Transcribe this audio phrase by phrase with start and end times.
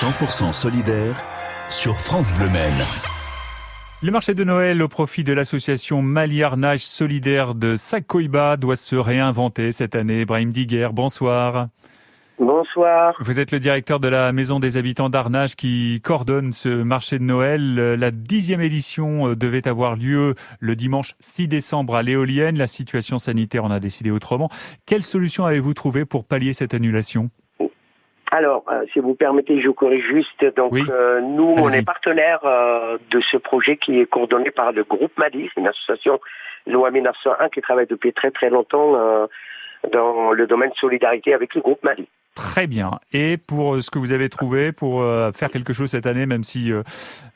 [0.00, 1.22] 100% solidaire
[1.68, 2.72] sur France Bleu Maine.
[4.02, 9.72] Le marché de Noël au profit de l'association Maliarnage solidaire de Sakoiba doit se réinventer
[9.72, 10.24] cette année.
[10.24, 11.68] Brahim Diguer, bonsoir.
[12.38, 13.14] Bonsoir.
[13.20, 17.24] Vous êtes le directeur de la Maison des habitants d'Arnage qui coordonne ce marché de
[17.24, 17.74] Noël.
[17.74, 22.56] La dixième édition euh, devait avoir lieu le dimanche 6 décembre à l'éolienne.
[22.56, 24.48] La situation sanitaire en a décidé autrement.
[24.86, 27.28] Quelle solution avez-vous trouvé pour pallier cette annulation?
[28.30, 30.44] Alors, euh, si vous permettez, je corrige juste.
[30.56, 30.84] Donc, Oui.
[30.88, 35.12] euh, nous, on est partenaire euh, de ce projet qui est coordonné par le groupe
[35.18, 36.20] Mali, c'est une association
[36.66, 39.26] loi 1901 qui travaille depuis très très longtemps euh,
[39.92, 42.06] dans le domaine de solidarité avec le groupe Mali.
[42.34, 43.00] Très bien.
[43.12, 46.26] Et pour euh, ce que vous avez trouvé, pour euh, faire quelque chose cette année,
[46.26, 46.82] même si euh,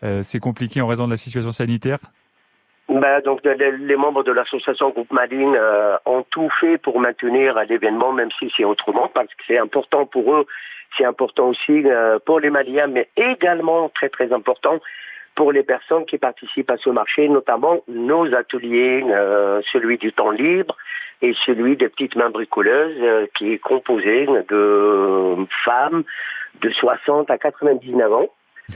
[0.05, 1.99] euh, c'est compliqué en raison de la situation sanitaire?
[2.95, 8.13] Ben, donc, les membres de l'association Groupe Maline euh, ont tout fait pour maintenir l'événement,
[8.13, 10.47] même si c'est autrement, parce que c'est important pour eux,
[10.97, 14.79] c'est important aussi euh, pour les Maliens, mais également très très important
[15.35, 20.31] pour les personnes qui participent à ce marché, notamment nos ateliers, euh, celui du temps
[20.31, 20.77] libre
[21.21, 26.05] et celui des petites mains bricoleuses, euh, qui est composé de femmes
[26.61, 28.29] de 60 à 99 ans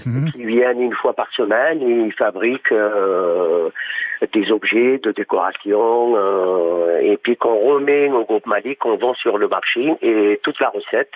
[0.04, 0.30] Mhm.
[0.32, 3.70] qui viennent une fois par semaine et ils fabriquent euh,
[4.32, 9.38] des objets de décoration euh, et puis qu'on remet au groupe Mali, qu'on vend sur
[9.38, 11.12] le marché et toute la recette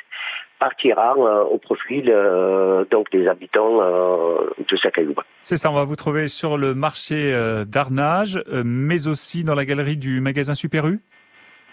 [0.58, 5.24] partira euh, au profit euh, donc des habitants de Sakayouba.
[5.42, 7.34] C'est ça, on va vous trouver sur le marché
[7.66, 11.00] d'Arnage, mais aussi dans la galerie du magasin Super U.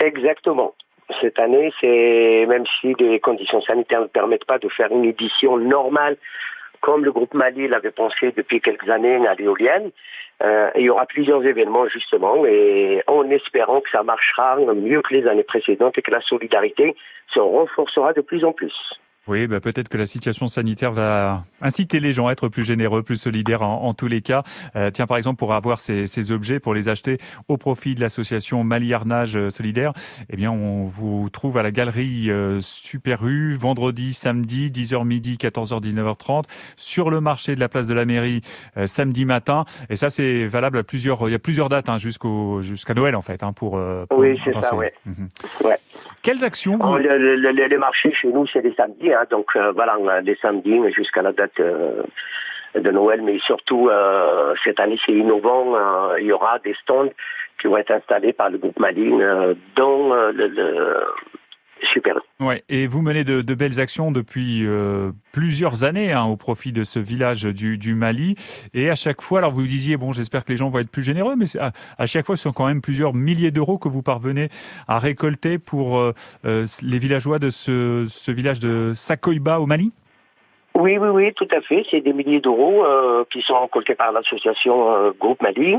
[0.04, 0.74] Exactement.
[1.22, 5.58] Cette année, c'est même si les conditions sanitaires ne permettent pas de faire une édition
[5.58, 6.18] normale
[6.82, 9.92] comme le groupe Mali l'avait pensé depuis quelques années à l'éolienne,
[10.42, 15.14] euh, il y aura plusieurs événements justement et en espérant que ça marchera mieux que
[15.14, 16.96] les années précédentes et que la solidarité
[17.28, 19.00] se renforcera de plus en plus.
[19.30, 23.04] Oui, bah peut-être que la situation sanitaire va inciter les gens à être plus généreux,
[23.04, 24.42] plus solidaires en, en tous les cas.
[24.76, 28.02] Euh, tiens, par exemple, pour avoir ces, ces objets, pour les acheter au profit de
[28.02, 29.94] l'association Mali Arnage euh, Solidaire,
[30.32, 35.38] eh bien, on vous trouve à la galerie euh, Super U, vendredi, samedi, 10h midi,
[35.40, 36.46] 14h, 19h30,
[36.76, 38.42] sur le marché de la place de la mairie,
[38.78, 39.66] euh, samedi matin.
[39.92, 43.16] Et ça, c'est valable à plusieurs, il y a plusieurs dates, hein, jusqu'au, jusqu'à Noël,
[43.16, 43.80] en fait, hein, pour,
[44.10, 44.94] pour Oui, c'est ça, ouais.
[45.06, 45.30] Mhm.
[45.66, 45.78] Ouais.
[46.24, 46.88] Quelles actions vous...
[46.94, 49.98] Oh, le, le- le- les marchés chez nous, c'est les samedis, hein, donc euh, voilà,
[50.00, 52.04] on a les samedis jusqu'à la date euh,
[52.76, 55.76] de Noël, mais surtout euh, cette année c'est innovant,
[56.18, 57.10] il y aura des stands
[57.60, 59.56] qui vont être installés par le groupe Maline le
[61.94, 62.20] Super.
[62.40, 66.86] Ouais, et vous menez de, belles actions depuis euh, plusieurs années hein, au profit de
[66.86, 68.36] ce village du, Mali.
[68.74, 71.02] Et à chaque fois, alors vous disiez, bon, j'espère que les gens vont être plus
[71.02, 74.50] généreux, mais à, chaque fois, ce sont quand même plusieurs milliers d'euros que vous parvenez
[74.88, 76.14] à récolter pour euh,
[76.46, 79.92] euh, les villageois de ce village de Sakoiba au Mali?
[80.76, 81.84] Oui, oui, oui, tout à fait.
[81.90, 85.76] C'est des milliers d'euros euh, qui sont récoltés par l'association euh, Groupe Mali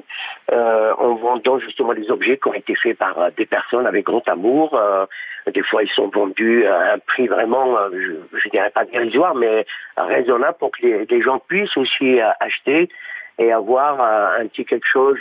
[0.52, 4.04] euh, en vendant justement les objets qui ont été faits par euh, des personnes avec
[4.04, 4.74] grand amour.
[4.74, 5.06] Euh,
[5.54, 9.34] des fois, ils sont vendus à un prix vraiment, euh, je, je dirais pas dérisoire,
[9.34, 9.64] mais
[9.96, 12.90] raisonnable pour que les, les gens puissent aussi acheter
[13.38, 14.00] et avoir
[14.38, 15.18] un petit quelque chose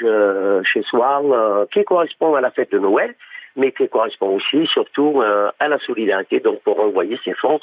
[0.66, 1.22] chez soi
[1.72, 3.16] qui correspond à la fête de Noël,
[3.56, 5.24] mais qui correspond aussi surtout
[5.58, 7.62] à la solidarité, donc pour envoyer ces fonds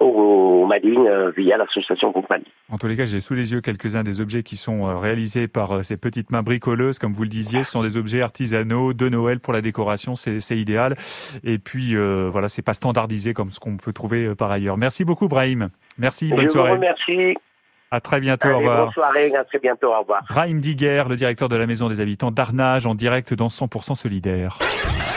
[0.00, 2.44] au Mali euh, via l'association Groupe Mali.
[2.70, 5.48] En tous les cas, j'ai sous les yeux quelques-uns des objets qui sont euh, réalisés
[5.48, 7.62] par euh, ces petites mains bricoleuses, comme vous le disiez.
[7.62, 10.96] Ce sont des objets artisanaux de Noël pour la décoration, c'est c'est idéal.
[11.44, 14.76] Et puis euh, voilà, c'est pas standardisé comme ce qu'on peut trouver euh, par ailleurs.
[14.76, 15.70] Merci beaucoup, Brahim.
[15.98, 16.72] Merci, bonne Je vous soirée.
[16.72, 17.36] remercie.
[17.92, 18.48] À très bientôt.
[18.48, 18.84] au revoir.
[18.84, 20.22] bonne soirée, à très bientôt, au revoir.
[20.28, 24.58] Brahim Diguer, le directeur de la Maison des Habitants d'Arnage, en direct dans 100% Solidaire.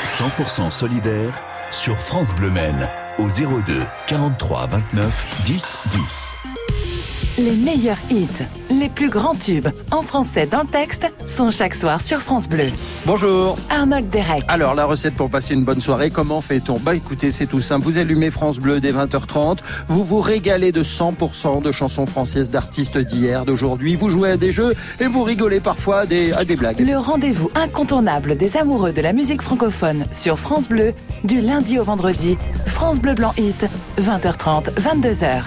[0.03, 6.92] 100% solidaire sur France Bleu Maine au 02 43 29 10 10.
[7.39, 11.99] Les meilleurs hits, les plus grands tubes, en français dans le texte, sont chaque soir
[11.99, 12.67] sur France Bleu.
[13.07, 13.57] Bonjour.
[13.71, 14.43] Arnold Derek.
[14.47, 16.77] Alors, la recette pour passer une bonne soirée, comment fait-on?
[16.77, 17.85] Bah écoutez, c'est tout simple.
[17.85, 19.59] Vous allumez France Bleu dès 20h30.
[19.87, 23.95] Vous vous régalez de 100% de chansons françaises d'artistes d'hier, d'aujourd'hui.
[23.95, 26.81] Vous jouez à des jeux et vous rigolez parfois à des, à des blagues.
[26.81, 30.93] Le rendez-vous incontournable des amoureux de la musique francophone sur France Bleu,
[31.23, 32.37] du lundi au vendredi.
[32.67, 33.65] France Bleu Blanc Hit,
[33.99, 35.41] 20h30, 22h.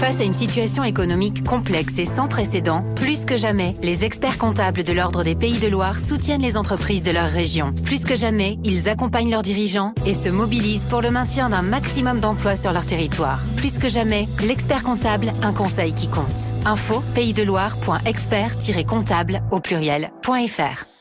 [0.00, 4.82] Face à une situation économique complexe et sans précédent, plus que jamais, les experts comptables
[4.82, 7.74] de l'Ordre des Pays de Loire soutiennent les entreprises de leur région.
[7.84, 12.18] Plus que jamais, ils accompagnent leurs dirigeants et se mobilisent pour le maintien d'un maximum
[12.18, 13.42] d'emplois sur leur territoire.
[13.56, 16.50] Plus que jamais, l'expert comptable, un conseil qui compte.
[16.64, 20.99] Info paysdeloire.expert-comptable au pluriel.fr.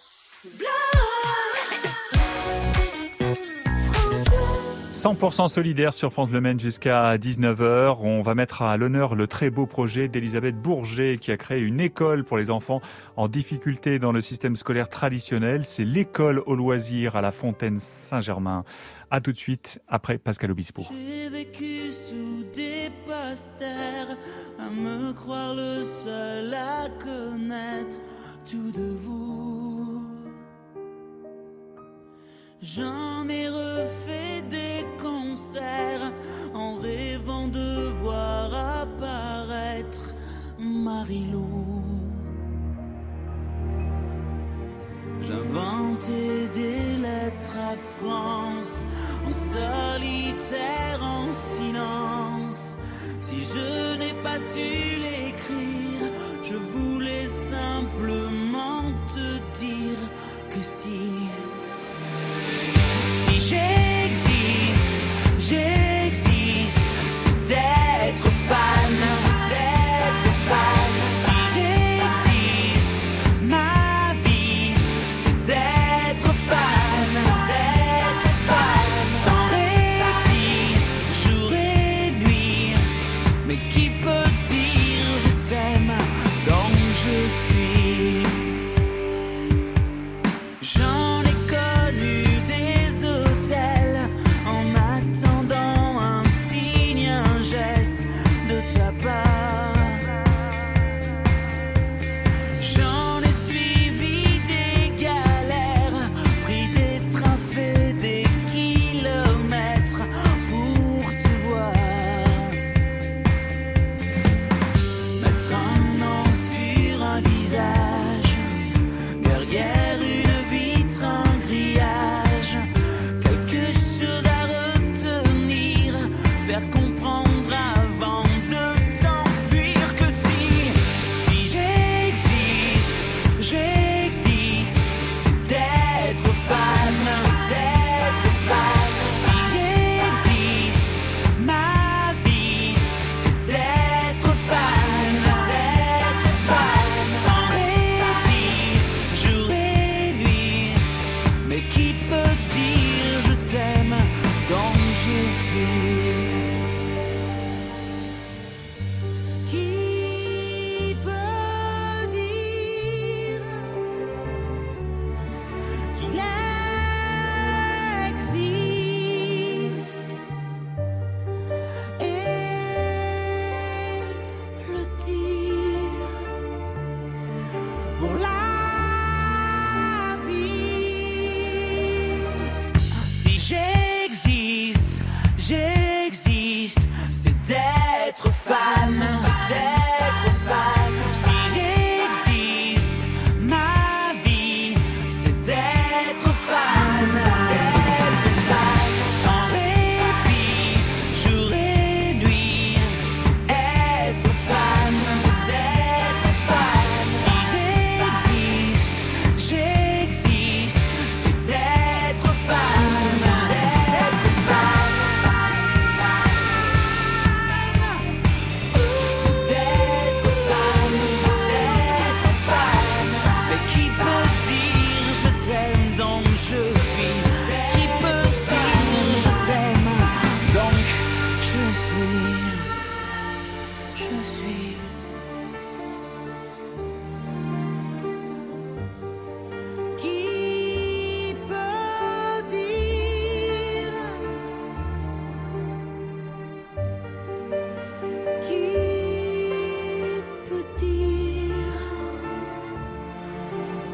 [4.99, 7.99] 100% solidaire sur France Le Maine jusqu'à 19h.
[8.01, 11.79] On va mettre à l'honneur le très beau projet d'Elisabeth Bourget qui a créé une
[11.79, 12.81] école pour les enfants
[13.15, 15.63] en difficulté dans le système scolaire traditionnel.
[15.63, 18.65] C'est l'école au loisir à la Fontaine Saint-Germain.
[19.09, 20.83] À tout de suite après Pascal Obispo.
[20.91, 24.17] J'ai vécu sous des posters
[24.59, 28.01] à me croire le seul à connaître
[28.43, 30.05] tout de vous.
[32.61, 34.18] J'en ai refait
[41.09, 41.58] 的路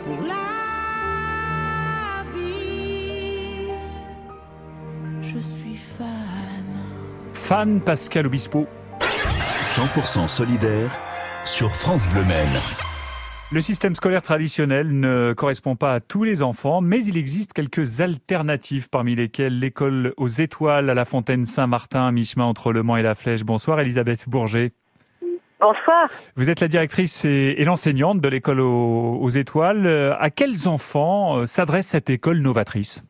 [0.05, 0.35] pour la
[2.33, 3.69] vie
[5.21, 6.07] Je suis fan.
[7.33, 8.67] Fan Pascal Obispo.
[9.61, 10.97] 100% solidaire
[11.43, 12.59] sur France Bleu Maine.
[13.51, 18.01] Le système scolaire traditionnel ne correspond pas à tous les enfants, mais il existe quelques
[18.01, 22.97] alternatives parmi lesquelles l'école aux étoiles à la Fontaine Saint-Martin, à mi-chemin entre Le Mans
[22.97, 23.43] et la Flèche.
[23.43, 24.73] Bonsoir Elisabeth Bourget.
[25.59, 26.09] Bonsoir.
[26.35, 29.87] Vous êtes la directrice et, et l'enseignante de l'école aux, aux étoiles.
[29.87, 33.03] Euh, À quels enfants euh, s'adresse cette école novatrice?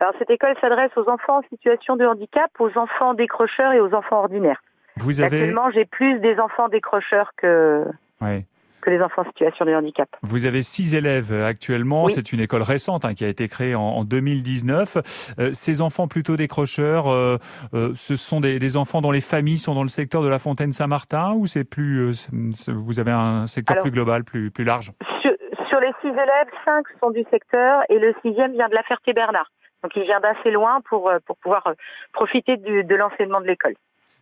[0.00, 3.94] Alors cette école s'adresse aux enfants en situation de handicap, aux enfants décrocheurs et aux
[3.94, 4.60] enfants ordinaires.
[4.96, 5.38] Vous avez...
[5.38, 7.84] Actuellement, j'ai plus des enfants décrocheurs que
[8.20, 8.44] Ouais.
[8.84, 10.08] Que les enfants en situation de handicap.
[10.22, 12.04] Vous avez six élèves euh, actuellement.
[12.04, 12.12] Oui.
[12.12, 15.34] C'est une école récente hein, qui a été créée en, en 2019.
[15.38, 17.38] Euh, ces enfants plutôt décrocheurs, euh,
[17.72, 20.38] euh, ce sont des, des enfants dont les familles sont dans le secteur de la
[20.38, 22.28] Fontaine-Saint-Martin ou c'est plus,
[22.68, 24.92] vous avez un secteur Alors- plus global, plus, plus large?
[25.22, 25.32] Sur,
[25.68, 29.50] sur les six élèves, cinq sont du secteur et le sixième vient de la Ferté-Bernard.
[29.82, 31.72] Donc il vient d'assez loin pour, pour pouvoir
[32.12, 33.74] profiter du- de l'enseignement de l'école.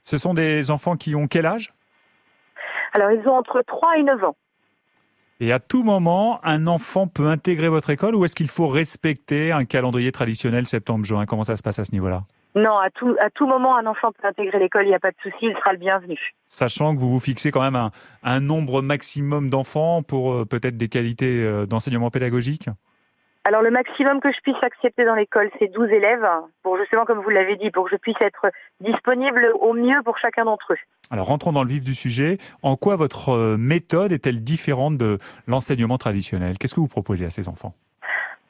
[0.04, 1.70] Ce sont des enfants qui ont quel âge?
[2.92, 4.36] Alors ils ont entre 3 et 9 ans.
[5.42, 9.50] Et à tout moment, un enfant peut intégrer votre école ou est-ce qu'il faut respecter
[9.50, 11.26] un calendrier traditionnel septembre-juin?
[11.26, 12.22] Comment ça se passe à ce niveau-là?
[12.54, 15.10] Non, à tout, à tout moment, un enfant peut intégrer l'école, il n'y a pas
[15.10, 16.16] de souci, il sera le bienvenu.
[16.46, 17.90] Sachant que vous vous fixez quand même un,
[18.22, 22.68] un nombre maximum d'enfants pour euh, peut-être des qualités euh, d'enseignement pédagogique?
[23.44, 26.26] Alors le maximum que je puisse accepter dans l'école, c'est 12 élèves,
[26.62, 28.46] pour justement, comme vous l'avez dit, pour que je puisse être
[28.80, 30.78] disponible au mieux pour chacun d'entre eux.
[31.10, 32.38] Alors rentrons dans le vif du sujet.
[32.62, 35.18] En quoi votre euh, méthode est-elle différente de
[35.48, 36.56] l'enseignement traditionnel?
[36.56, 37.74] Qu'est-ce que vous proposez à ces enfants?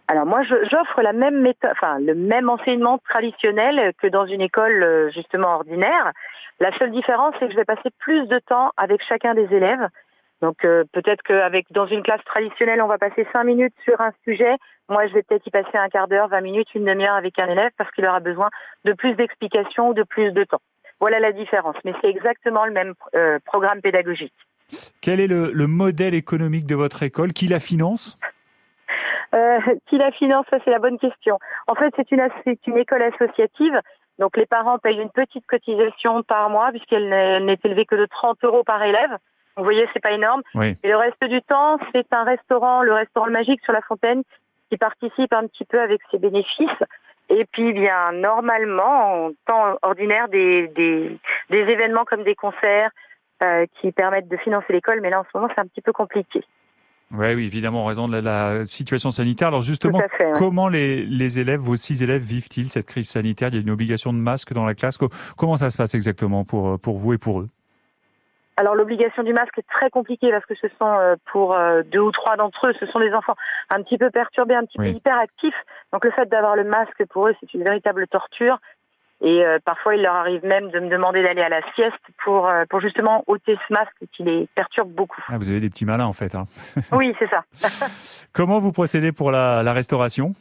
[0.08, 4.82] Alors moi, j'offre la même méthode, enfin le même enseignement traditionnel que dans une école
[4.82, 6.12] euh, justement ordinaire.
[6.60, 9.88] La seule différence, c'est que je vais passer plus de temps avec chacun des élèves.
[10.42, 14.10] Donc euh, peut-être qu'avec dans une classe traditionnelle, on va passer cinq minutes sur un
[14.24, 14.56] sujet.
[14.88, 17.46] Moi, je vais peut-être y passer un quart d'heure, 20 minutes, une demi-heure avec un
[17.46, 18.50] élève parce qu'il aura besoin
[18.84, 20.60] de plus d'explications ou de plus de temps.
[21.00, 21.76] Voilà la différence.
[21.84, 24.34] Mais c'est exactement le même euh, programme pédagogique.
[25.00, 28.18] Quel est le, le modèle économique de votre école Qui la finance?
[29.34, 30.46] Euh, qui la finance?
[30.50, 31.38] Ça, c'est la bonne question.
[31.68, 33.80] En fait, c'est une, école associative.
[34.18, 37.96] Donc, les parents payent une petite cotisation par mois, puisqu'elle n'est elle n'est élevée que
[37.96, 39.16] de 30 euros par élève.
[39.56, 40.42] Vous voyez, c'est pas énorme.
[40.54, 40.76] Oui.
[40.82, 44.22] Et le reste du temps, c'est un restaurant, le restaurant Le Magique sur la Fontaine,
[44.70, 46.68] qui participe un petit peu avec ses bénéfices.
[47.28, 51.18] Et puis, bien, normalement, en temps ordinaire, des, des,
[51.50, 52.90] des événements comme des concerts
[53.42, 55.00] euh, qui permettent de financer l'école.
[55.00, 56.42] Mais là, en ce moment, c'est un petit peu compliqué.
[57.10, 58.20] Ouais, oui, évidemment, en raison de la,
[58.58, 59.48] la situation sanitaire.
[59.48, 60.32] Alors justement, fait, ouais.
[60.38, 63.48] comment les, les élèves, vos six élèves, vivent-ils cette crise sanitaire?
[63.48, 64.96] Il y a une obligation de masque dans la classe.
[64.96, 67.48] Co- Comment ça se passe exactement pour, pour vous et pour eux?
[68.56, 72.00] Alors l'obligation du masque est très compliquée parce que ce sont euh, pour euh, deux
[72.00, 73.34] ou trois d'entre eux, ce sont des enfants
[73.70, 74.90] un petit peu perturbés, un petit Oui.
[74.92, 75.54] peu hyperactifs.
[75.92, 78.58] Donc le fait d'avoir le masque pour eux, c'est une véritable torture.
[79.24, 81.94] Et euh, parfois, il leur arrive même de me demander d'aller à la sieste
[82.24, 85.22] pour, euh, pour justement ôter ce masque qui les perturbe beaucoup.
[85.28, 86.34] ah, Vous avez des petits malins en fait.
[86.34, 86.46] Hein.
[86.92, 87.44] Oui, c'est ça.
[88.32, 90.34] Comment vous procédez pour la, la restauration?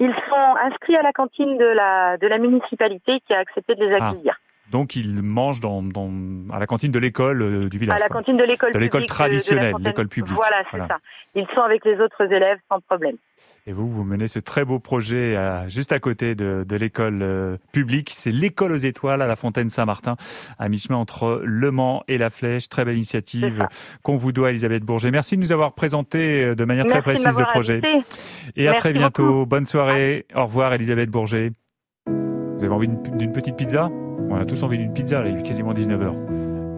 [0.00, 3.84] Ils sont inscrits à la cantine de la, de la municipalité qui a accepté de
[3.86, 4.36] les Ah, accueillir.
[4.70, 6.10] Donc ils mangent dans, dans,
[6.50, 7.96] à la cantine de l'école euh, du village.
[7.96, 8.20] à la quoi.
[8.20, 10.34] cantine de l'école De l'école la traditionnelle, l'école publique.
[10.34, 10.88] Voilà, c'est Voilà.
[10.88, 10.98] ça.
[11.34, 13.16] Ils sont avec les autres élèves sans problème.
[13.66, 17.20] Et vous, vous menez ce très beau projet euh, juste à côté de, de l'école
[17.22, 18.10] euh, publique.
[18.14, 20.16] C'est l'école aux étoiles à la Fontaine Saint-Martin,
[20.58, 22.68] à mi-chemin entre Le Mans et La Flèche.
[22.70, 23.66] Très belle initiative
[24.02, 25.10] qu'on vous doit, Elisabeth Bourget.
[25.10, 27.80] Merci de nous avoir présenté euh, de manière très Merci précise le projet.
[27.84, 28.06] invité.
[28.56, 29.26] Et à très bientôt.
[29.26, 29.46] beaucoup.
[29.46, 30.24] Bonne soirée.
[30.34, 31.50] Au revoir, Elisabeth Bourget.
[32.06, 33.90] Vous avez envie d'une petite pizza?
[34.32, 36.14] On a tous envie d'une pizza, là, il est quasiment 19h.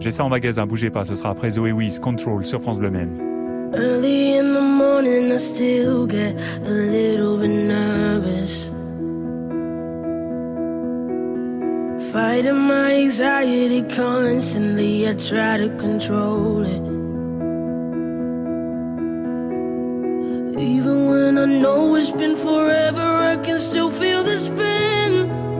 [0.01, 2.89] J'ai ça en magasin, bougez pas, ce sera après Zoé Wiz, Control sur France Bleu
[2.89, 3.17] Maine.
[3.73, 6.35] Early in the morning, I still get
[6.65, 8.73] a little bit nervous.
[12.11, 16.81] Fighting my anxiety constantly, I try to control it.
[20.59, 25.54] Even when I know it's been forever, I can still feel the spin.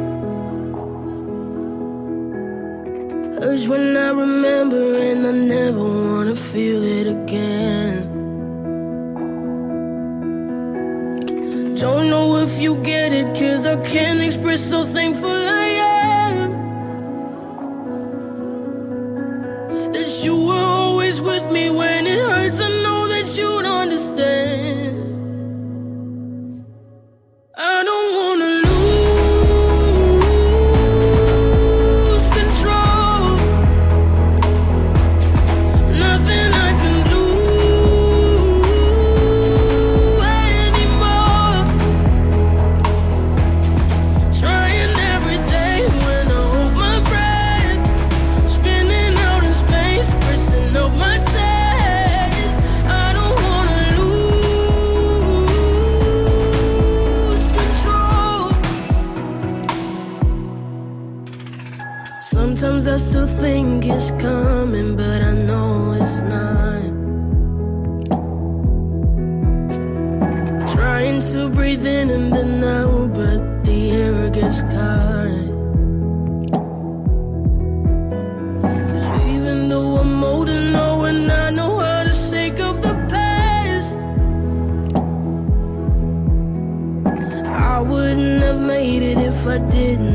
[3.48, 7.98] Urge when I remember, and I never wanna feel it again.
[11.78, 15.30] Don't know if you get it, cause I can't express so thankful
[15.64, 16.50] I am.
[19.94, 21.95] That you were always with me when
[71.22, 75.46] trying to breathe in and then now, but the air gets caught.
[78.62, 82.96] Cause even though I'm old and old and I know how to shake off the
[83.10, 83.98] past,
[87.48, 90.15] I wouldn't have made it if I didn't.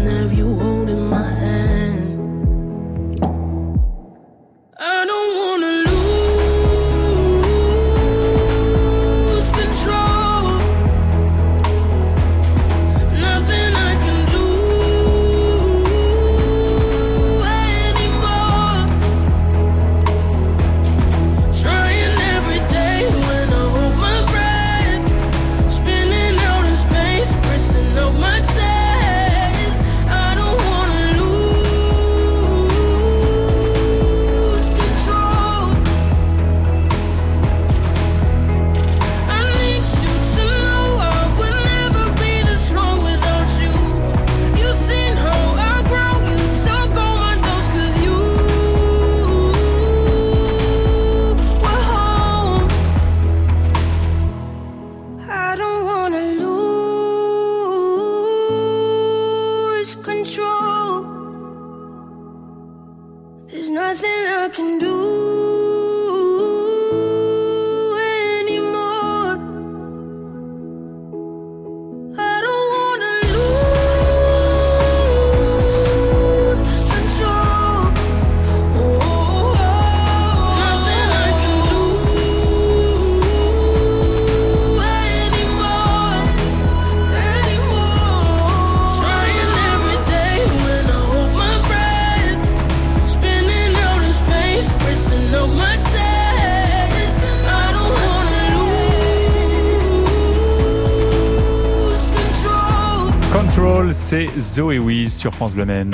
[104.11, 105.93] C'est Zoé Wiz sur France Bleu Maine.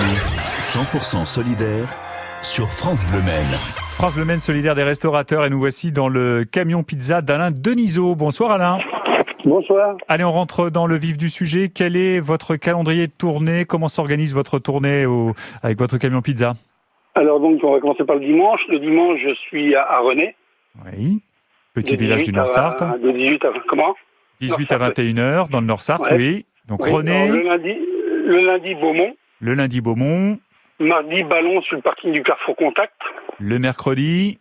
[0.59, 1.87] 100% solidaire
[2.41, 3.53] sur France Bleu Maine.
[3.95, 8.15] France Bleu Maine solidaire des restaurateurs et nous voici dans le camion pizza d'Alain Denisot.
[8.15, 8.79] Bonsoir Alain.
[9.45, 9.97] Bonsoir.
[10.09, 11.71] Allez, on rentre dans le vif du sujet.
[11.73, 13.67] Quel est votre calendrier de tournée?
[13.67, 16.55] Comment s'organise votre tournée au- avec votre camion pizza?
[17.17, 18.61] Alors donc on va commencer par le dimanche.
[18.71, 20.35] Le dimanche je suis à, à René.
[20.87, 21.21] Oui.
[21.75, 22.83] Petit village 18 du Nord-Sarthe.
[23.03, 23.95] De 18 à comment?
[24.41, 26.17] 18 à 21h dans le Nord-Sarthe, Ouais.
[26.17, 26.47] oui.
[26.69, 27.75] Donc Oui, René, alors, le lundi,
[28.27, 29.15] le lundi Beaumont.
[29.41, 30.39] le lundi Beaumont,
[30.81, 32.95] Mardi Ballon sur le parking du Carrefour Contact.
[33.39, 34.39] le mercredi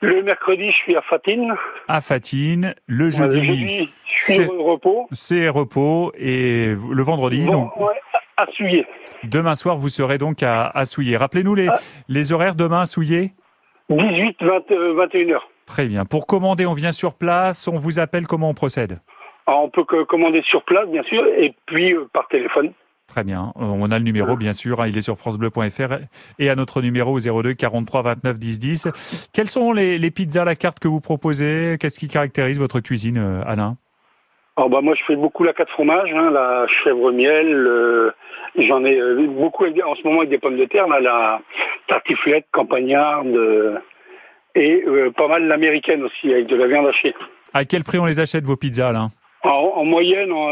[0.00, 1.54] Le mercredi je suis à Fatine.
[1.88, 5.08] à Fatine, le jeudi, le jeudi je suis c'est- au repos.
[5.12, 7.94] c'est repos et le vendredi, Bon, donc ouais,
[8.36, 8.86] à Souillé.
[9.24, 11.16] demain soir, vous serez donc à, à Souillé.
[11.16, 11.78] Rappelez-nous les, Ah.
[12.08, 13.32] les horaires demain à Souillé
[13.90, 15.48] 18 20, euh, 21 heures.
[15.66, 16.04] Très bien.
[16.04, 19.00] Pour commander, on vient sur place, on vous appelle, comment on procède?
[19.46, 22.72] Alors, on peut commander sur place bien sûr et puis euh, par téléphone.
[23.18, 23.52] Très bien.
[23.56, 24.80] Euh, On a le numéro, bien sûr.
[24.80, 25.96] hein, il est sur francebleu.fr
[26.38, 28.88] et à notre numéro au 02 43 29 10 10.
[29.34, 31.78] Quelles sont les, les pizzas à la carte que vous proposez?
[31.80, 33.76] Qu'est-ce qui caractérise votre cuisine, euh, Alain?
[34.56, 37.48] Alors bah moi je fais beaucoup la quatre fromage, hein, la chèvre miel.
[37.48, 38.10] euh,
[38.56, 41.40] J'en ai euh, beaucoup en ce moment avec des pommes de terre, là, la
[41.88, 43.78] tartiflette, campagnarde euh,
[44.54, 47.16] et euh, pas mal l'américaine aussi avec de la viande hachée.
[47.52, 49.08] À quel prix on les achète, vos pizzas, Alain?
[49.42, 50.50] En, en moyenne, en,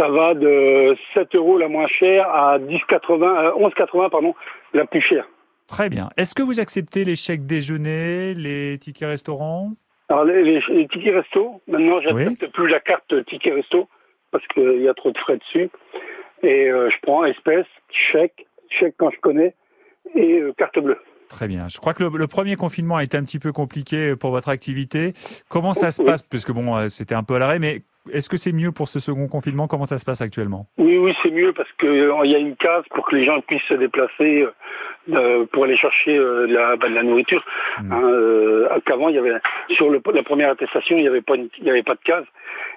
[0.00, 4.34] ça va de 7 euros la moins chère à 10,80, euh, 11,80 pardon,
[4.72, 5.28] la plus chère.
[5.68, 6.08] Très bien.
[6.16, 9.72] Est-ce que vous acceptez les chèques déjeuner, les tickets restaurants?
[10.08, 13.88] Alors les, les- les tickets resto, maintenant j'accepte plus la carte ticket resto
[14.32, 15.68] parce qu'il y a trop de frais dessus.
[16.42, 19.54] Et euh, je prends espèces, chèque, chèque quand je connais
[20.14, 20.98] et euh, carte bleue.
[21.30, 21.68] Très bien.
[21.68, 24.48] Je crois que le, le premier confinement a été un petit peu compliqué pour votre
[24.48, 25.14] activité.
[25.48, 26.22] Comment ça se passe?
[26.24, 28.88] Parce que bon, euh, c'était un peu à l'arrêt, mais est-ce que c'est mieux pour
[28.88, 29.68] ce second confinement?
[29.68, 30.66] Comment ça se passe actuellement?
[30.76, 33.40] Oui, oui, c'est mieux parce que euh, y a une case pour que les gens
[33.42, 34.44] puissent se déplacer
[35.12, 37.44] euh, pour aller chercher euh, de, la, bah, de la nourriture.
[37.80, 37.92] Mm.
[37.92, 39.34] Hein, euh, Qu'avant, il y avait
[39.76, 42.24] sur le, la première attestation, il n'y avait pas, avait de case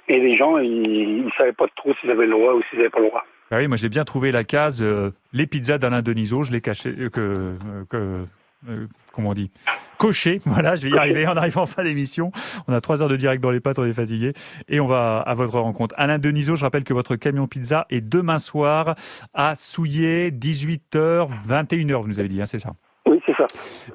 [0.07, 2.91] et les gens, ils, ils savaient pas trop s'ils avaient le droit ou s'ils n'avaient
[2.91, 3.25] pas le droit.
[3.49, 4.83] Bah oui, moi j'ai bien trouvé la case
[5.31, 7.53] les pizzas d'Alain Denisot, je l'ai caché que
[7.87, 8.25] que
[8.69, 9.51] euh, comment on dit
[9.97, 10.41] coché.
[10.45, 12.31] Voilà, je vais y arriver en arrivant en fin d'émission.
[12.67, 14.33] On a trois heures de direct dans les pattes, on est fatigué
[14.67, 15.95] et on va à votre rencontre.
[15.97, 18.95] Alain Denisot, je rappelle que votre camion pizza est demain soir
[19.33, 22.73] à Souillé, 18h, 21h, vous nous avez dit, hein, c'est ça.
[23.05, 23.47] Oui, c'est ça.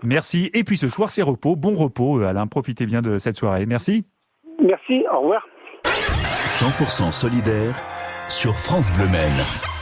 [0.03, 0.51] Merci.
[0.55, 1.57] Et puis ce soir, c'est repos.
[1.57, 2.47] Bon repos, euh, Alain.
[2.47, 3.67] Profitez bien de cette soirée.
[3.67, 4.05] Merci.
[4.63, 5.47] Merci, au revoir.
[6.45, 7.75] 100% solidaire
[8.29, 9.78] sur France Bleu Maine.